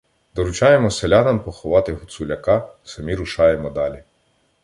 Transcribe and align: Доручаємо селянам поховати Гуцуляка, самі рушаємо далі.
Доручаємо 0.35 0.91
селянам 0.91 1.39
поховати 1.43 1.93
Гуцуляка, 1.93 2.69
самі 2.83 3.15
рушаємо 3.15 3.69
далі. 3.69 4.03